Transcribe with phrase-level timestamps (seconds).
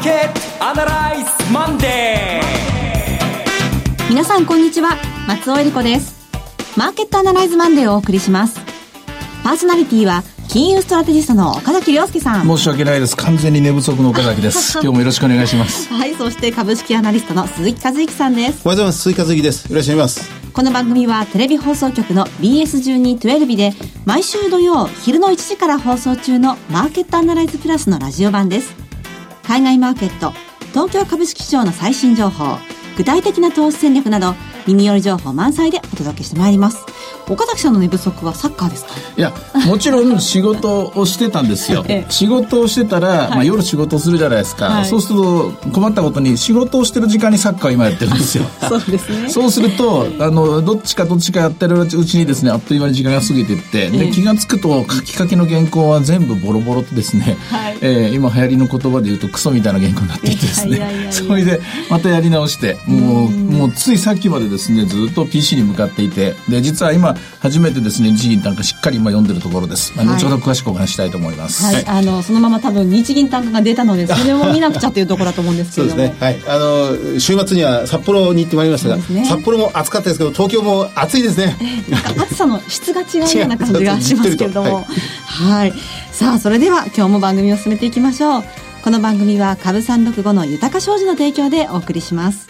[0.00, 4.08] ーケットアナライズマンデー。
[4.08, 4.96] 皆さんこんにちは。
[5.28, 6.18] 松尾英里子です。
[6.74, 8.58] マーケットアナライズマンデーをお送りします。
[9.44, 12.46] パーソナリティは金融ストラテジストの岡崎良介さん。
[12.46, 13.14] 申し訳ないです。
[13.14, 14.78] 完全に寝不足の岡崎です。
[14.80, 15.92] 今日もよろしくお願いします。
[15.92, 18.46] はいそして株式アナリストの鈴木一之さんです。
[18.46, 19.66] おはようございます鈴木一之です。
[19.66, 20.30] よろしくお願いします。
[20.54, 23.74] この番組はテレビ放送局の BS1212 で
[24.06, 28.89] 毎週土曜昼の1時から放送中のマーケットアナライズプラスのラジオ版です
[29.50, 30.30] 海外マーケット
[30.68, 32.56] 東京株式市場の最新情報
[32.96, 34.34] 具体的な投資戦略など
[34.70, 36.78] 耳寄り情報満載でお届けしてまいります。
[37.28, 38.92] 岡崎さんの寝不足はサッカーですか？
[39.16, 39.32] いや
[39.66, 48.44] もちろん仕事をしてたんですよ、 ええ、仕事をしてたら、はい、まあ、夜仕事をするじゃないですか、はい、そうすると困ったことに仕事をしてる時間にサッカーを今やってるんですよ。
[48.68, 49.28] そうですね。
[49.28, 57.78] そうするとあのどっちかどっちかやってるうちにですねあっという間に時間が過ぎていって、え、で気が付くと書きかけの原稿は全部ボロボロとですね、はい。
[57.80, 61.08] えー、今流行りの言葉で言うとクソみたいな原稿になっていてですね。
[61.12, 76.16] それでまたやり直してもうもうついさっきまでですねずっと PC に向かっていてで実は今初めてですね日銀単価しっかり今読んでるところです、はい、後ほど詳しくお話したいと思います、はい、あのそのまま多分日銀単価が出たので それを見なくちゃというところだと思うんですけどそうですね。
[76.20, 76.38] はい。
[76.46, 84.74] あの週末には札幌に行ってまいりましたが、ね、札幌も暑かったですけど東京も暑いですね、えー、なんか暑さの質が違うような感じが しますけれども。
[84.74, 84.84] はい、
[85.50, 85.72] はい、
[86.12, 88.44] さあそれでは今日も番組を進めていきましょう。
[88.82, 92.48] この番組は株三六五の豊か商事の提供でお送りします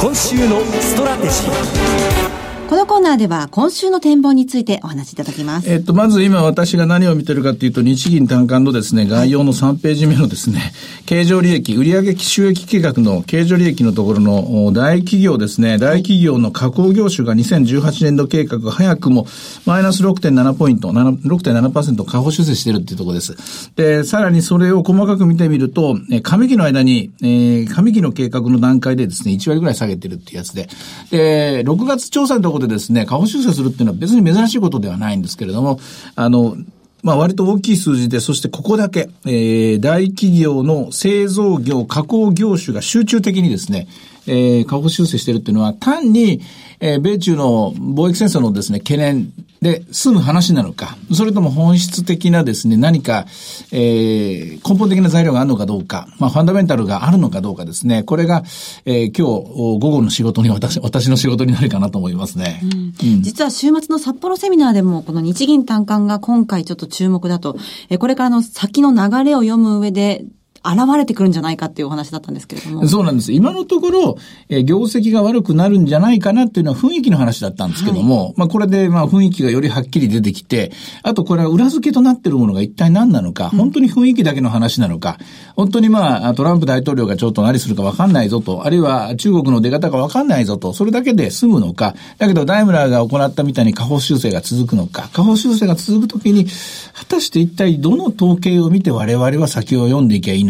[0.00, 2.29] 今週のストラテジー。
[2.70, 5.68] このコーナーでは今週の展望についてお話しいただきます。
[5.68, 10.72] えっと、まず今私が何を見てるかというと、日銀短観のですね、概要の3ページ目のですね、
[11.04, 19.26] 経常利益、売上収益計画の経常利益のところの大企業ですね、大企業の加工業種が2018年度計画早くも
[19.66, 23.72] マイナス6.7ポイント、6.7%下方修正しているっていうところです。
[23.74, 30.68] で、さらにそれを細かく見てみると、上期の間に、えー、上期の計画の段階でですね、1割ぐらい下げてるっていうやつで、
[31.10, 35.80] で、6月調査のところでですね、下方修正するっていうのは別に珍しいことではないんですけれども、
[36.14, 36.56] あの、
[37.02, 43.88] まあ割と大きい数字で、そしてここだけ、えー、大企業の製造業、加工業種が集中的にですね、
[44.30, 46.40] えー、下方修正してるっていうのは単に、
[46.78, 53.26] えー、米中の貿易戦争のですね、懸念で済む話なのか、それとも本質的なですね、何か、
[53.72, 58.44] えー、根本的な材料があるのかどうか、まあ、ファンダメンタルがあるのかどうかですね、これが、
[58.86, 62.60] えー、今日、午後の仕事に、私、私の仕事になるかなと思いますね。
[62.62, 62.94] うん。
[63.08, 67.58] うん、実は週末の札幌セミナーでも、この日銀短観が今回ちょっと注目だと、
[67.90, 70.24] えー、これからの先の流れを読む上で、
[70.62, 72.86] 現れてくるんじゃないかっていうお話だったんですけれども。
[72.86, 73.32] そうなんです。
[73.32, 80.72] 今のところ、えー、業績が悪くなるんじゃないかなっていうのは雰囲気の話だったんですけども、はい、まあこれでまあ雰囲気がよりはっきり出てきて、
[81.02, 85.18] あとこれは裏付けとなっているものが一体何なのか、本当に雰囲気だけの話なのか、
[85.56, 96.46] 本当にまあトランプ大統領がちょっと何するかわかんないぞと、あるいは中国の出方がわかんないぞと、それだけで済むのか、だけどダイムラーが行ったみたいに下方修正が続くのか、下方修正が続くときに、
[96.92, 100.49] 果たして一体どの統計を見て我々は先を読んでいけばいいの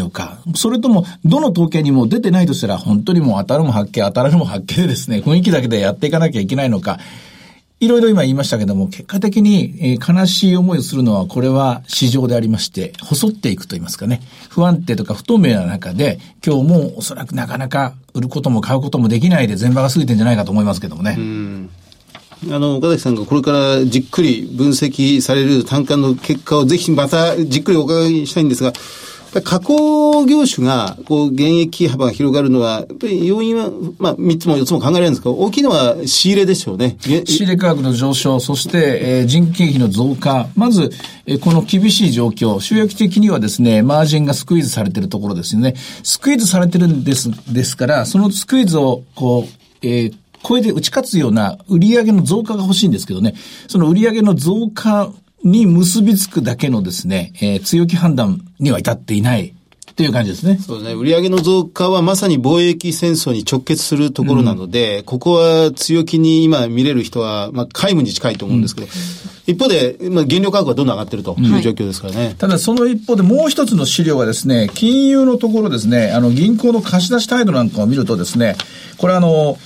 [0.55, 6.99] それとも、どの統計にも出てないとしたら、本当にもう当たるも発見、当たるも発見でですね、 雰囲気だけでやっていかなきゃいけないのか、
[7.79, 21.17] いろいろ今言いましたけども、結果的に、悲しい思いをするのは、これは市場でありまして、細っていくと言いますかね、不安定とか不透明な中で、今日もおそらくなかなか売ることも買うこともできないで、全場が過ぎてんじゃないかと思いますけどもね。
[22.49, 28.73] あの、岡崎さんがこれからじっくり分析される単価の結果をぜひまたじっくりお伺いしたいんですが、
[29.39, 36.97] 加工業種が、こう、減益幅が広がるのは、やっぱり要因は、まあ、3つも4つも考えられるんですけど、大きいのは仕入れでしょうね。
[37.01, 40.49] 仕入れ価格の上昇、そして、えー、人件費の増加。
[40.55, 40.91] まず、
[41.25, 45.75] えー、この厳しい状況、収益的にはですね、マージンがスクイーズされてるところですよね。
[46.03, 53.35] スクイーズされてるんです、ですから、そのスクイーズを、こう、えー、超えて打ち勝つような売上の増加が欲しいんですけどね、
[53.67, 55.11] その売上の増加
[55.43, 59.53] に結びつくだけのですね、えー、強気判断には至っていない。
[59.91, 60.57] っていう感じですね。
[60.57, 60.95] そうですね。
[60.95, 72.27] 売上の増加はまさに貿易戦争に直結するところなので、うん、ここは強気に今見れる人は、まあ、皆無に近いと思うんですけど、うん、一方で、まあ、原料価格はどんどん上がってるという状況ですからね。
[72.27, 78.55] うんただ、その一方でもう一つの資料はですね、金融のところですね、あの、銀行の貸し出し態度なんかを見るとですね、
[78.97, 79.57] これあの、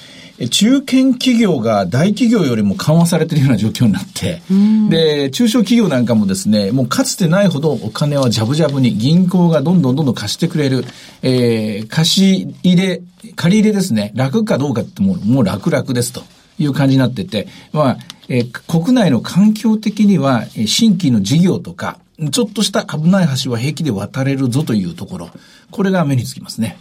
[0.49, 4.41] 中堅企業が大企業よりも緩和されているような状況になって、
[4.89, 10.83] で、中小企業なんかもですね、もうかつてないほどお金はジャブジャブに銀行がどんどんどんどん貸してくれる、
[11.21, 13.01] えー、貸し入れ、
[13.35, 16.23] 借り入れですね、楽かどうかってもうもう楽々ですと。
[16.57, 17.97] いう感じになってて、まあ、
[18.29, 21.99] えー国内の環境的には、えー新規の事業とか、
[22.31, 25.29] ちょっとした危ない橋は平気で渡れるぞというところ、
[25.71, 26.77] これが目につきますね。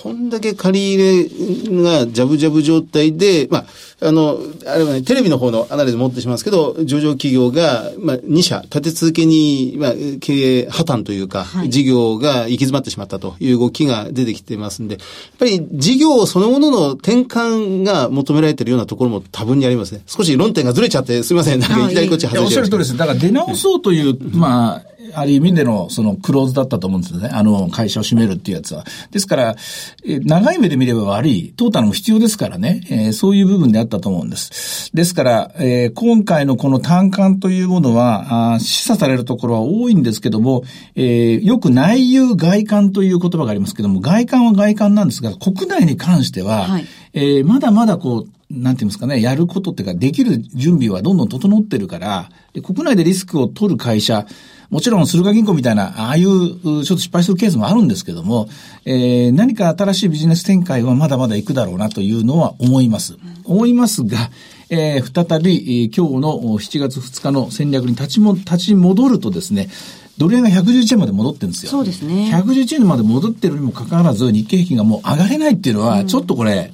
[0.00, 3.66] こんだけ借り入れがジャブジャブ状態で、まあ、
[4.00, 20.02] あの、あれはね、テレビの方のアナリズ持ってしますけど、上場企業が、まあ、2社立て続けに、まあ、経営破綻というか、はい事業が行き詰まってしまったという動きが出てきてますんで、やっぱり事業そのものの転換が求められているようなところも多分にありますね。
[20.06, 21.60] 少し論点がずれちゃって、すみません。
[21.60, 22.96] なんかいきなりこっち外れちゃいましたしゃる通りです。
[22.96, 27.28] だから出直そうという、まあ、ある意味での、その、クローズだったと思うんですよね。
[27.32, 28.84] あの、会社を閉めるっていうやつは。
[29.10, 29.56] ですから、
[30.04, 34.90] えー長い目で見れば悪い、トータルも必要ですからね、えーそういう部分であったと思うんです。
[34.94, 40.64] ですから、えー今回のこの単管というものは、示唆されるところは多いんですけども、
[40.94, 46.84] えーよく内遊外観という言葉がありますけども、外観は外観なんですが、国内に関しては、はい
[47.14, 54.26] えーまだまだこう、なんていうんですかね、やることっていうか、できる準備はどんどん整ってるから、で国内でリスクを取る会社、
[54.70, 58.48] もちろん、駿河銀行みたいな、ああいう、うちょっと失敗するケースもあるんですけども、
[58.86, 63.16] えー何か新しいビジネス展開はまだまだ行くだろうなというのは思います。
[63.44, 64.30] 思いますが、
[64.70, 69.68] えー再び、えー今日のお7月2日の戦略に立ちも、立ち戻るとですね、
[70.16, 71.70] ドル円が111円まで戻ってるんですよ。
[71.70, 76.72] そうですね111円まで戻ってるにもかかわらず、日経平均がもう上がれないっていうのは、ちょっとこれ、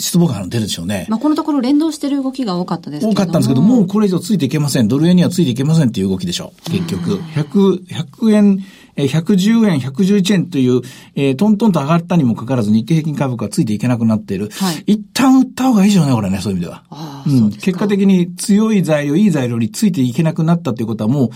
[0.00, 1.06] 失望感が出るでしょうね。
[1.08, 3.14] まあ、このところ連動してる動きが多かったですけども。
[3.14, 4.88] かったんですけど、もうこれ以上ついていけません。
[4.88, 6.70] ドル円にはついていけませんっていう動きでしょう。
[6.70, 7.16] 結局。
[7.34, 8.64] 100、100円、
[8.96, 10.82] えー110円、111円という、
[11.14, 14.50] えートントンと上がったにもかかわらず日経平均株価がついていけなくなっている。
[14.52, 16.82] はい一旦売った方がいいでしょうね、これね、そういう意味では。
[17.26, 17.50] うん。
[17.50, 21.30] 結果的に強い材料、いい材料についていけなくなったということはもう、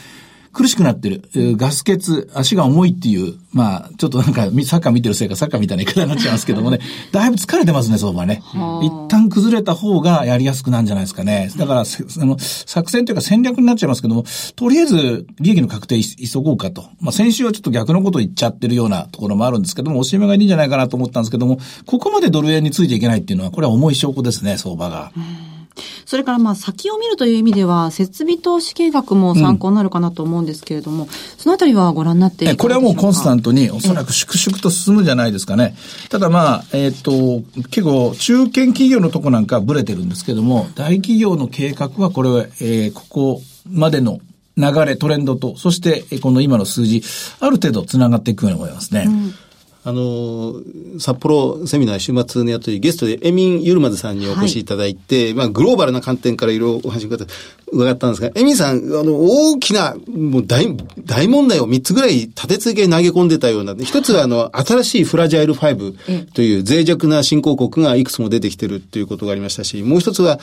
[0.54, 1.28] 苦しくなってる。
[1.34, 6.78] えーガス欠、足が重いっていう、まあ、ちょっとなんか、みサッカー見てるせいか、サッカーみたいな言い方になっちゃいますけどもね、
[7.12, 8.42] だいぶ疲れてますね、相場ね。
[8.82, 11.50] 一旦崩れた方がやりやすくなるんじゃないですかね。
[11.56, 14.24] だから、せあの、作戦というか戦略になっちゃいますけども、
[14.54, 16.84] とりあえず、利益の確定い急ごうかと。
[17.00, 25.12] まあ、先週はちょっと逆のことを言っちゃってるようなところもあるんですけども、おしめがいいんじゃないかなと思ったんですけども、ここまでドル円についていけないっていうのは、これは重い証拠ですね、相場が。
[26.06, 33.44] それからまあ先を見るという意味では、設備投資計画も参考になるかなと思うんですけれども、そのあたりはご覧になっていかこれはもうコンスタント。
[33.44, 35.76] トにおそらく粛々と進むんじゃないですかね。
[36.08, 44.18] ただまあ、えっ、と、結構中堅企業のとこなんかはブレてるんですけども、大企業の計画はこれは、えーここまでの
[44.56, 47.02] 流れ、トレンドと、そしてえーこの今の数字、
[47.40, 49.08] ある程度繋がっていくように思いますね。
[49.86, 50.54] あの、
[50.98, 57.10] 札幌セミナー週末のやとりゲストでエミン・ユルマズさんにお越しいただいて、まあグローバルな観点からいろいろお話を
[57.74, 60.66] 伺ったんですが、エミンさん、あの、大きな、もう大、
[61.04, 70.38] 大問題を3つぐらい立て続けに投げ込んでたような、一つはあの、新しいフラジャイル5という脆弱な新興国がいくつも出てきてるっていうことがありましたし、もう一つは、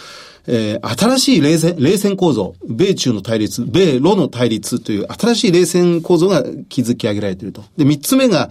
[0.47, 7.63] えー新しい冷戦、冷戦構造、米中の対立、米ロの対立という新しい冷戦構造が築き上げられていると。
[7.77, 8.49] で、三つ目が、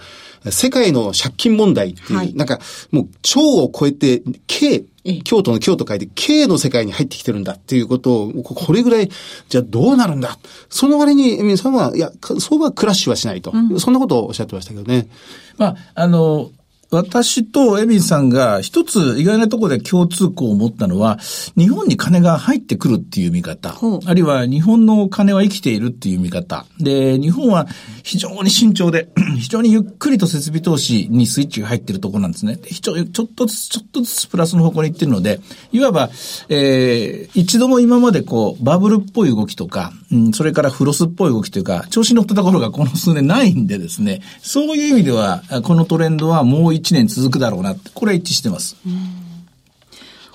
[0.50, 2.60] 世界の借金問題っていう、はいなんか、
[2.90, 4.84] もう、超を超えて、K ええ、
[5.24, 9.10] 京都の京と書いて、K の世界に入ってきてるんだっていうことを、ここれぐらい、
[9.48, 10.38] じゃあどうなるんだ？
[10.68, 13.52] その割に、エミンさんは、いや、か相場はクラッシュはしないと。
[13.78, 15.08] そんなことをおっしゃってましたけどね。
[15.56, 16.50] まあ、あの、
[16.90, 21.18] 私とエビンさんが一つ意外なところで共通項を持ったのは、
[21.56, 23.76] 日本に金が入ってくるっていう見方。
[24.06, 26.66] あるいは日本の金は生きているっていう見方。
[26.80, 27.68] で、日本は
[28.02, 32.56] 非常に慎重で、 非常にゆっくりと設備投資にスイッチが入っているところなんですね。
[32.56, 35.40] ちょっとずつ、ちょっとずつプラスの方向に行ってるので、
[35.72, 36.10] いわば、
[36.48, 48.76] えー、一度も今までこう、バブルっぽい動きとか、うん、それからフロスっぽい動きというか、調子に乗ったところがこの数年ないんでですね、そういう意味では、あこのトレンドはもう一年続くだろうなこれは一致してます。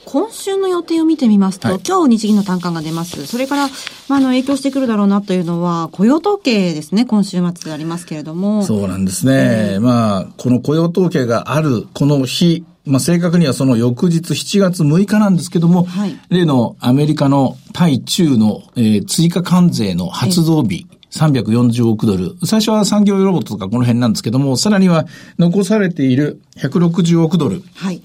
[0.05, 3.25] 今週の予定を見てみますと、はい今日日銀の単価が出ます。
[3.25, 3.67] それから、
[4.07, 8.63] まあ、あの、影響してくるだろうなというのは、雇用統計ですね、今週末ありますけれども。
[8.63, 9.79] そうなんですね。
[9.79, 20.85] まあ、この雇用統計がある、この日、まあ正確にはその翌日7月6日なんですけども、はい例のアメリカの対中の、えー追加関税の発動日、
[21.15, 22.35] 340億ドル。
[22.45, 25.05] 最初は産業ロボットとかこの辺なんですけども、さらには
[25.39, 27.63] 残されている160億ドル。
[27.75, 28.01] はい。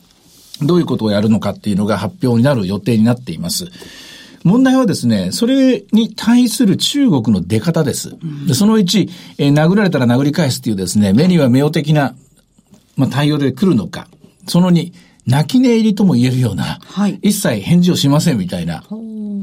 [0.63, 3.67] どういうことをやるのかっていうのが発表になる予定になっています。
[4.45, 8.17] 問題はですね、それに対する中国の出方です。
[8.47, 12.15] でその1、えー殴られたら殴り返すっていうですね、目には目を的な、
[12.97, 14.09] まあ、対応で来るのか。
[14.47, 14.93] その2、
[15.27, 18.83] 泣き寝入りとも言えるような、はい一切返事をしませんみたいな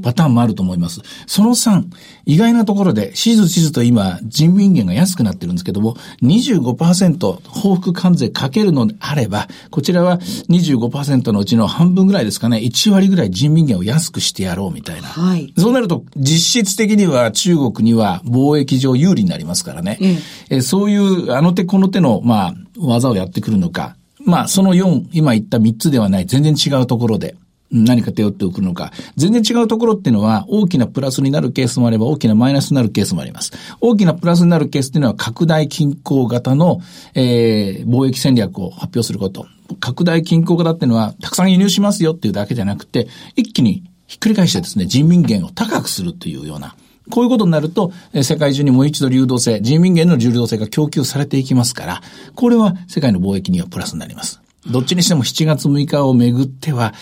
[0.07, 1.01] パターンもあると思います。
[1.25, 1.83] その3、
[2.25, 15.09] 意外なところで、しずしずと今、人民元が安くなってるんですけども、25%報復関税かけるのであれば、こちらは25%のうちの半分ぐらいですかね、1割ぐらい人民元を安くしてやろうみたいな。
[15.09, 19.97] はいそうなると、実質的には中国には貿易上有利になりますからね。
[19.99, 20.17] え
[20.49, 23.97] えそういう、あの手この手の、まあ、技をやってくるのか。
[24.23, 27.35] まあ、その4、今言った3つではない、全然違うところで。
[27.71, 28.91] 何か手を打っておくのか。
[29.15, 33.51] 全然違うところっていうのは、大きなプラスになるケースもあれば、大きなマイナスになるケースもあります。
[33.81, 36.81] 大きなプラスになるケースっていうのは、拡大均衡型の、
[37.13, 39.47] えー、貿易戦略を発表すること。
[39.79, 46.75] 拡大均衡型っていうのは、たくさん輸入しますよっていうだけじゃなくて、一気にひっくり返してですね、人民元を高くするというような、
[47.09, 47.91] こういうことになると、
[48.23, 52.01] 世界中にもう一度流動性、人民元の流動性が供給されていきますから、
[52.35, 54.41] これは世界の貿易にはプラスになります。
[54.71, 56.93] どっちにしても7月6日をめぐっては、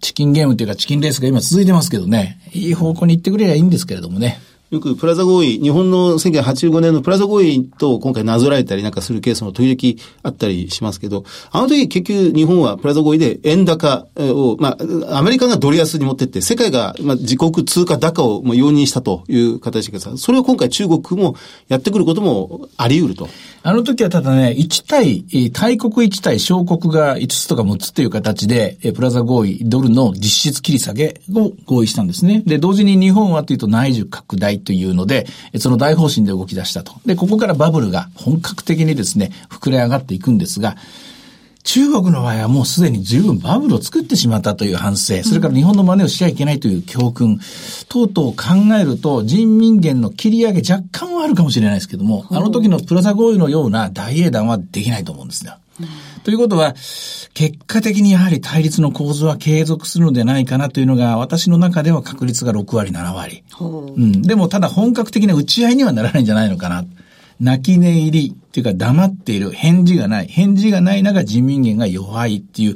[0.00, 4.40] チキンゲームというかチキンレースが今続いてますけどね、いい方向に行ってくれりゃいいんですけれどもね。
[4.70, 14.76] よくプラザ合意、日本の1985年のプラザ合意と今回なぞらえたりなんかするケースも時々あったりしますけど、あの時結局日本はプラザ合意で円高を、ま
[15.08, 21.34] あ、アメリカがドル安に持ってって、世界が、まあ、自国通貨高をもう容認したという形ですそれを今回中国も
[21.68, 23.28] やってくることもあり得ると。
[23.68, 32.42] あの時はただね、1対、大国1対小国が5つとか6つっていう形で、プラザ合意、ドルの実質切り下げを合意したんですね。
[32.46, 35.26] で、同時に日本はというと内需拡大というので、
[35.58, 36.94] その大方針で動き出したと。
[37.04, 40.76] で、ここからバブルが本格的にですね、膨れ上がっていくんですが、
[41.68, 47.38] 中国の場合はもうすでに十分バブルを作ってしまったという反省、それから日本の真似をしちゃいけないという教訓、
[47.90, 55.58] 等々を考えると人民元の切り上げ若干はあるかもしれないですけども、あの時のプラザ合意のような大英断はできないと思うんですよ。
[56.24, 56.74] ということは、
[57.34, 63.44] 結果的にやはり対立の構図は継続するのではないかなというのが、私の中では確率が6割、7割。
[63.60, 64.22] うん。
[64.22, 66.86] でも、ただ本格的な打ち合いにはならないんじゃないのかな。
[67.40, 70.26] 泣き寝入りっていうか黙っている、返事がない。
[70.26, 72.74] 返事がない中人民元が弱いっていう、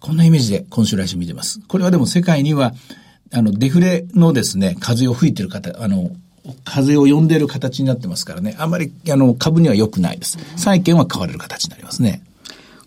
[0.00, 1.60] こんなイメージで今週来週見てます。
[1.68, 2.74] これはでも世界には、
[3.32, 6.10] あの、デフレのですね、風を吹いてる方、あの、
[6.64, 8.56] 風を呼んでいる形になってますからね。
[8.58, 10.38] あまり、あの、株には良くないです。
[10.56, 12.22] 債券は買われる形になりますね。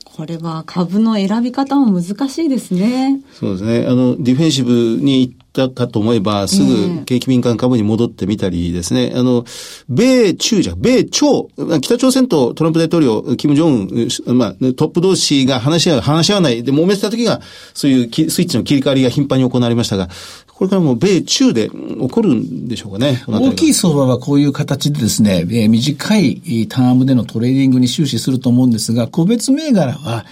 [0.03, 3.21] これは株の選び方も難しいですね。
[3.33, 3.87] そうですね。
[3.87, 9.13] あの、ディフェンシブに行ったかと思えば、すぐ景気敏感株に戻ってみたりですね。
[9.15, 9.45] あの、
[9.87, 11.49] 米中じゃ、米朝、
[11.81, 17.41] 北朝鮮とトランプ大統領、キム・ジョンウン、まあ、トップ同士が話し合う、話し合わないで揉めてた時が、
[17.73, 20.09] そういうきスイッチの切り替わりが頻繁に行われましたが、
[20.47, 23.23] これからも米中で起こるんでしょうかね。
[23.27, 30.25] 大きい相場はこういう形でですね、えー短いえータームでのトレーディングに終始すると思うんですが、個別銘柄は、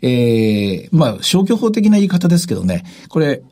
[0.00, 3.42] えー、まあ、消去法的な言い方ですけどね、これ、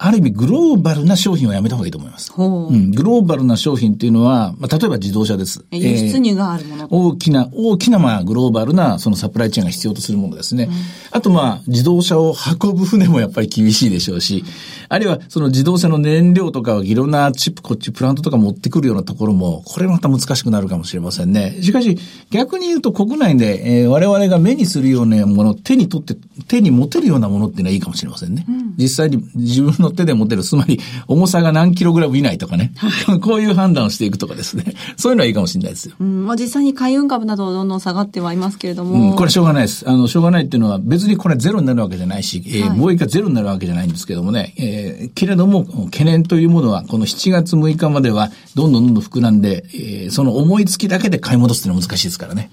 [0.00, 2.30] ある意味グローバルな商品をやめた方がいいと思います。
[2.32, 5.64] ほううん、グローバルな商品っていうのは、まあ、例えば自動車です。
[5.72, 6.86] え輸出入があるもの。
[6.88, 10.68] 大きな、大きな、まあ、グローバルな、そのサプライチェーンが必要とするものですね。
[11.10, 14.44] あと、まあ、自動車を運ぶ船もやっぱり厳しいでしょうし、
[14.88, 21.58] あるいは、その自動車の燃料とかをいろんなチップ、こっち、プラントとか持ってくるようなところも、これまた難しくなるかもしれませんね。
[21.60, 21.98] しかし、
[22.30, 28.46] 逆に言うと国内で、えー我々が目にするようなもの、手に取って、手に持てるようなものっていうのはいいかもしれませんね。
[28.76, 32.72] 実際に自分の手で持てる、つまり、 重さが何キログラム以内とかね。
[33.22, 34.74] こういう判断をしていくとかですね。
[34.96, 35.94] そういうのはいいかもしれないですよ。
[36.00, 39.14] うん、まあ実際に海運株などどんどん下がってはいますけれどうん、も。
[39.14, 39.88] これしょうがないです。
[39.88, 52.50] あの、しょうがないっていうのは別にこれゼロになるわけじゃないし、えーはい貿易がゼロになるわけじゃないんですけどもね、えーけれども、懸念というものは、この7月6日までは、どんどんどんどん膨らんで、えーその思いつきだけで買い戻すっていうのは難しいですからね。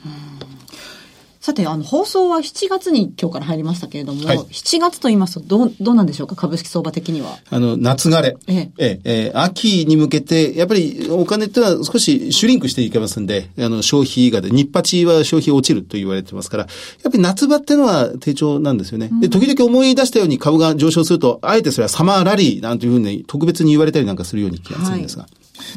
[1.46, 6.36] さて、あの、放送は7月に今日から入りましたけれども、はい7月と言いますと、どう、どうなんでしょうか？
[6.36, 7.38] 株式相場的には。
[7.52, 8.36] あの、夏枯れ。
[8.48, 16.70] ええええー秋に向けて、やっぱりお金ってのは少しシュリンクしていけますんで、あの、消費がで、日八は消費落ちると言われてますから、や
[17.10, 19.12] っぱり夏場っていうのは低調なんですよね。
[19.22, 25.28] で、時々思い出したように株が上昇すると、あえてそれはサマーラリーなんていうふうに特別に言われたりなんかするように気がするんですが。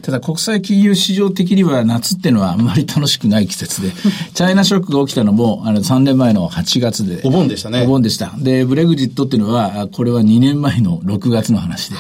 [0.03, 3.93] ただ国際金融市場的には夏っていうのはあんまり楽しくない季節で、
[4.35, 7.21] チャイナショックが起きたのも、あの、3年前の8月で。
[7.25, 8.35] お盆でしたねお盆でした。
[8.39, 11.97] で、ブレグジットっていうのは、あこれは2年前の6月の話で。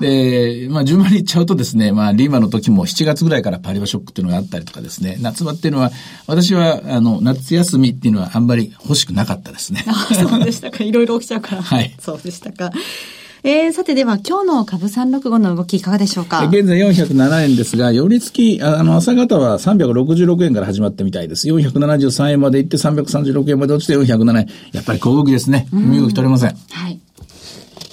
[0.00, 5.90] で、まあ、順番に言っちゃうとですね、まあ、リーマの時も7月ぐらいからパリバショックっていうのがあったりとかですね、夏場っていうのは、
[6.26, 9.84] 私は、あの、夏休みっていうのはあんまり欲しくなかったですね。
[9.86, 10.82] あそうでしたか。
[10.82, 11.62] いろいろ起きちゃうから。
[11.62, 12.72] はいそうでしたか。
[13.44, 16.44] えー、さてでは今日の株365の動きいかがでしょうか？
[16.46, 21.48] 現在407円ですが、寄り付き、あの、朝方は366円から始まってみたいです。
[21.48, 24.46] 473円まで行って336円まで落ちて407円。
[24.72, 25.66] やっぱり小動きですね。
[25.72, 26.56] 身動き取れません。
[26.70, 27.00] はい。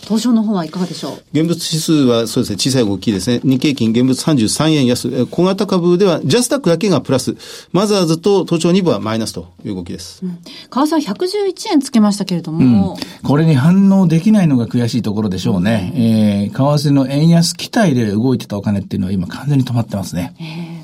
[0.10, 1.40] 東証の方はいかがでしょう？
[1.40, 3.42] 現物指数はそうですね、小さい動きですね。
[3.44, 5.28] 日経金現物33円安。
[5.28, 7.36] 小型株ではジャスタックだけがプラス。
[7.72, 10.26] マザーズと東証2部はマイナスという動きです。
[10.26, 15.94] うん、為替111円つけましたけれども、うん、これに反応できないのが悔しいところでしょうね。
[15.96, 20.34] うん、えー、為替の円安期待で動いてたお金っていうのは今完全に止まってますね。
[20.40, 20.79] えー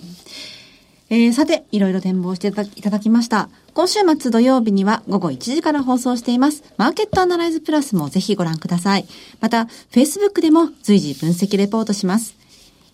[1.10, 3.50] えー、さて、いろいろ展望していただきました。
[3.76, 6.64] 今週末土曜日には午後1時から放送しています。
[6.78, 9.06] マーケットアナライズプラスもぜひご覧ください。
[9.40, 12.36] また、Facebook でも随時分析レポートします。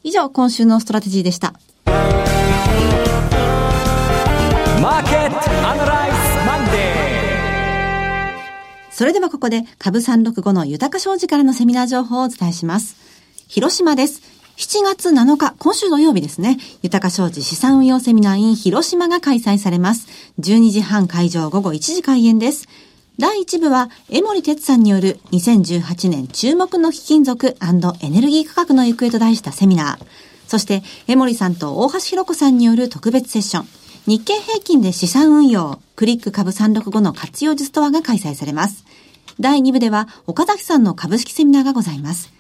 [0.04, 1.54] 以上、今週のストラテジーでした。
[1.86, 7.02] マーケットアナライズマンデー
[8.92, 12.98] それではここで株365の豊か商事からのセミナー情報をお伝えします。
[13.48, 14.31] 広島です。
[14.62, 20.08] 7月7日、今週土曜日ですね、豊か商事資産運用セミナー in 広島が開催されます。
[20.40, 22.68] 12時半会場午後1時開演です。
[23.18, 30.06] 第1部は、江森哲さんによる2018年注目の貴金属エネルギー価格の行方と題したセミナー。
[30.48, 33.68] そして、江森さんと大橋弘子さんによる特別セッション。
[34.06, 38.86] 日経平均で資産運用、クリック株365の活用術とはが開催されます。
[39.40, 42.32] 第2部では、岡崎さんの株式セミナーがございます。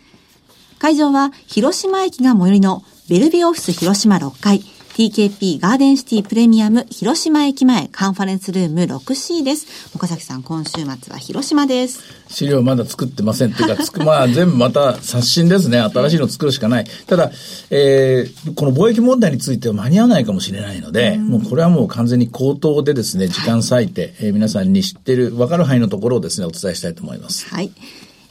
[0.81, 9.95] 会場は広島駅が最寄りのベルビーオフィス広島6階 TKP ガーデンシティプレミアム広島駅前カンファレンスルーム 6C です。
[9.95, 12.01] 岡崎さん、今週末は広島です。
[12.29, 15.77] 資料まだ作ってませんっていうか、つく、 まあ全部また刷新ですね。
[15.77, 16.87] 新しいの作るしかない。
[17.05, 17.31] ただ、
[17.69, 27.47] えー、この貿易問題については間に合わないかもしれないので、もうこれはもう完全に口頭でですね、時間割いて、えー、皆さんに知ってる、わかる範囲のところをですね、お伝えしたいと思います。
[27.49, 27.71] はい。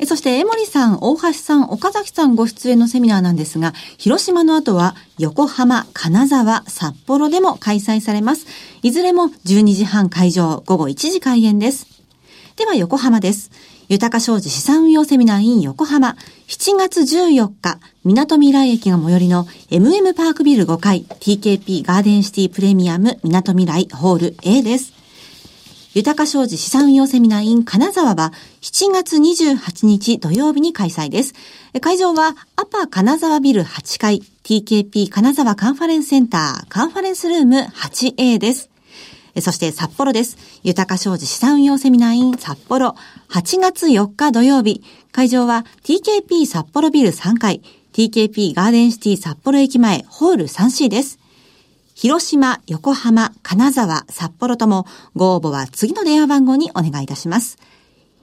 [0.06, 8.46] そして、江森さん、大橋さん、岡崎さんご出演のセミナーなんですが、広島の後は、横浜、金沢、札幌でも開催されます。
[8.82, 11.86] いずれも12時半会場、午後1時開演です。
[12.56, 13.50] では、横浜です。
[13.90, 16.16] 豊か商事資産運用セミナー in 横浜、
[16.46, 24.99] 7月14日、港未来駅が最寄りの MM パークビル5階 TKP ガーデンシティプレミアム港未来ホール A です。
[25.92, 31.34] 豊か商事資産運用セミナー in 金沢は7月28日土曜日に開催です。
[31.80, 38.70] 会場はアパ金沢ビル8階 TKP 金沢カンファレンスセンターカンファレンスルーム 8A です。
[39.40, 40.38] そして札幌です。
[40.62, 42.94] 豊か商事資産運用セミナー in 札幌
[43.30, 44.84] 8月4日土曜日。
[45.10, 51.19] 会場は TKP 札幌ビル3階 TKP ガーデンシティ札幌駅前ホール 3C です。
[52.00, 57.58] 広島、横浜、金沢、札幌ともご応募は次の電話番号にお願いいたします。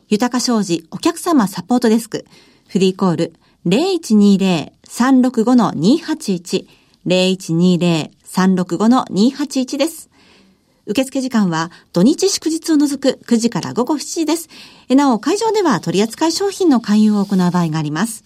[0.10, 2.26] 豊か商事お客様サポートデスク、
[2.68, 3.34] フリーコール
[3.68, 6.66] 0120-365-281、
[7.06, 10.10] 0120-365-281です。
[10.88, 14.50] 受付時間は土日祝日を除く9時から午後7時です。
[14.90, 18.24] なお、会場では取扱い商品の勧誘を行う場合があります。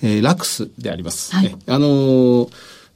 [0.00, 1.34] えーラクスであります。
[1.34, 2.48] はいえーあのー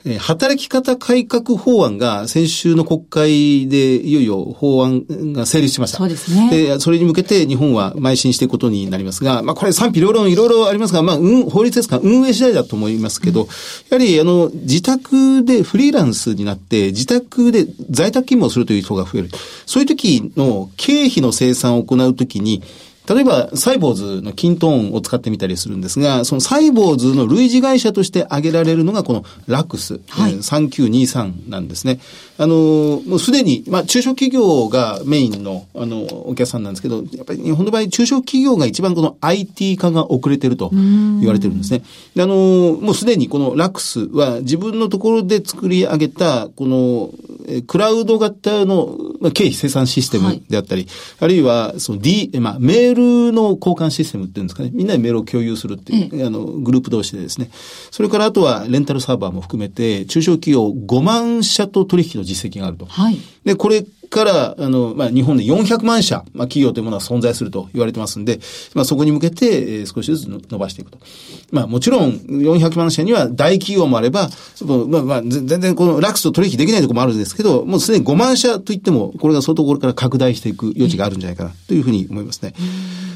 [0.04, 5.98] えー働き方改革法案が先週の国会でいよいよ法案が成立しました。
[5.98, 13.46] そうですねで、それに向けて日本は邁進していくことになりますが、まあこれ賛否両論いろいろありますが、まあ、うん、法律ですから運営次第だと思いますけど、や
[13.96, 19.30] はりあの、自宅でフリーランスになって、自宅で在宅勤務をするという人が増える。
[19.66, 22.62] そういう時の経費の生産を行うときに、
[23.08, 31.98] 例えば、サイボーズのキントーンを使ってみたりするんですが、そのサイボーズの類似会社として挙げられるのがこのラックス、はいえー3923なんですね。
[32.38, 41.82] あのー、もうすでに、まあ、中小企業がメインの、あの、お客さんなんですけど、やっぱり日本の場合、中小企業が一番この IT 化が遅れてると言われてるんですね。
[42.14, 47.10] であのー、もうすでにこのラックスは自分のところで作り上げた、この、
[47.46, 50.86] えークラウド型のまあ経費生産システムであったり、
[51.20, 54.70] あるいは、その D、えまあ、メールの交換システムっていうんですかね。
[54.72, 57.50] みんなでメールを共有するっていう、あの、グループ同士でですね。
[57.90, 62.86] それからあとは、レンタルサーバーも含めて、中小企業5万社と取引の実績があると。
[62.86, 63.18] はい。
[63.44, 68.38] で、これから、あの、まあ、日本で400万社、まあ、企業というものは存在すると言われてますんで、
[68.74, 70.98] まあ、そこに向けて、えー少しずつ伸ばしていくと。
[71.50, 74.30] まあ、もちろん、400万社には大企業もあれば、
[74.64, 82.54] まあ、まあ、全然このラクスと取引できないところもあるんですけど、もうすでに5万社といっても、これが相当これから拡大していく余地があるんじゃないかな、というふうに思いますね。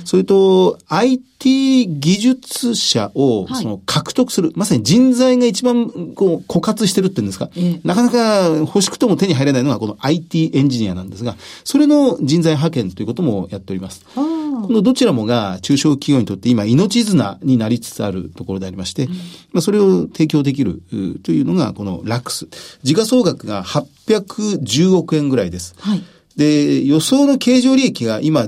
[0.07, 14.05] それと、IT 技術者を、はいその、獲得する、まさに人材が一番、こう、枯渇してるっていうんですか、ええなかなか欲しくとも手に入らないのがこの IT エンジニアなんですが、それの人材派遣ということもやっております。
[14.15, 19.07] このどちらもが中小企業にとって今命綱になりつつあるところでありまして、
[19.53, 22.47] まあそれを提供できるうというのがこのラックス。
[22.83, 25.75] 時価総額が810億円ぐらいです。
[25.79, 26.03] はい。
[26.37, 28.47] で、予想の経常利益が今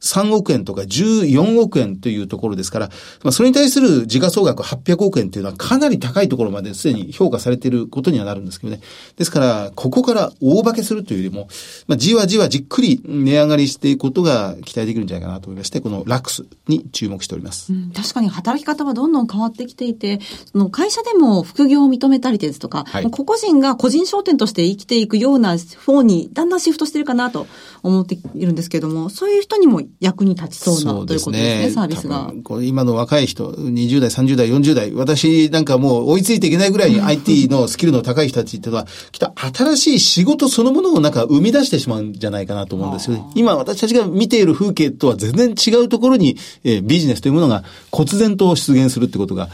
[0.00, 2.88] 13億円とか14億円というところですから、
[3.22, 8.80] まあ、それに対する時価総額800億円というのはかなり高いところまですでに評価されていることにはなるんですけどね。
[9.16, 11.48] ですから、ここから大化けするというよりも、
[11.86, 17.72] まあ、じわじわじっくり値上がりしていくことが期待できるんじゃないかなと思いまして、このラックスに注目しております。
[17.72, 20.20] うん確かに働き方はどんどん変わってきていて、
[20.52, 27.46] その会社でも副業を認めたりですとか、はい個々人が個人商店として生きていくような方にだんだんシフトしてるかなと
[27.82, 43.24] 思っているんですけども、そういう人にも役に立ちそうなということですね、サービスが今の若い人、20代、30代、40代、私なんかもう追いついていけないぐらいに IT のスキルの高い人たちっていうのは、きっと新しい仕事そのものをなんか生み出してしまうんじゃないかなと思うんですよね。
[43.34, 49.48] 今私たちが見ている風景とは全然違うところに、えービジネスというものが忽然と出現するってことが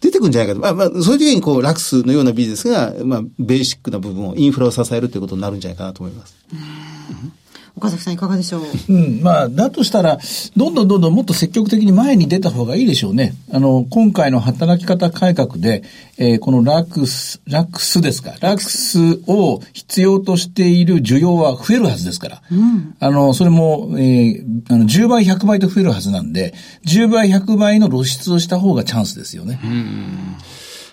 [0.00, 0.60] 出てくるんじゃないかと。
[0.60, 6.34] まあまあ、そういう時にこう、ラクスのようなビジネスが、まあ、ベーシックな部分を、インフラを支えるということになるんじゃないかなと思います。
[7.80, 8.62] 岡崎さんいかがでしょう？
[8.92, 10.18] うん、まあ、だとしたら、
[10.56, 13.34] どんどんどんどんもっと積極的に前に出た方がいいでしょうね。
[13.50, 15.82] あの、今回の働き方改革で、
[16.18, 22.42] えーこのラックス、ラックスですか、ラックスを必要としている需要は増えるはずですから。
[23.00, 26.52] あの、それも、えーあの、10倍、100倍と増えるはずなんで、
[26.86, 29.58] 10倍、100倍の露出をした方がチャンスですよね。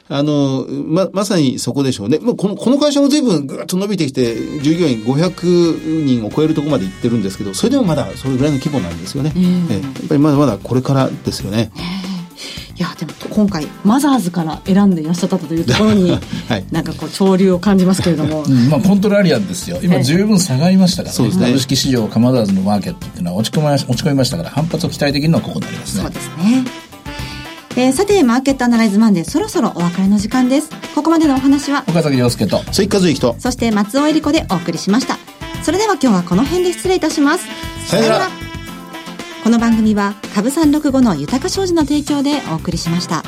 [0.09, 2.19] あの、ま、まさにそこでしょうね。
[2.19, 9.33] もうこの、この会社も随分ぐっと伸びてきて、従業員500人を超えるところまで行ってるんですけど、それでもまだそれぐらいの規模なんですよね。
[9.35, 9.39] え
[9.69, 11.71] えやっぱりまだまだこれからですよね。
[12.77, 16.11] いや、でも今回、マザーズから選んでいらっしゃったというところに、
[16.47, 18.43] はいなんかこう、潮流を感じますけれども。
[18.43, 19.79] うんまあ、コントラリアンですよ。
[19.81, 21.15] 今、十分下がりましたからね。
[21.15, 26.11] そうですね株式市場、カマザーズのマーケットっていうのは落ち込みまし落ち込みましたから、反発を期待できるのはここになりますねそう。
[26.11, 26.86] ですね。
[27.79, 30.71] えーさて、マーケットアナライズマンデー、そろそろお別れの時間です。
[30.95, 32.63] ここまでのお話は、岡崎亮介と。
[32.73, 35.19] 鈴木和之と、そして松尾恵理子でお送りしました。
[35.61, 37.45] それでは今日はこの辺で失礼いたします。
[37.85, 38.29] さよなら
[39.43, 43.21] この番組は、株三六五の豊か商事の提供でお送りしました。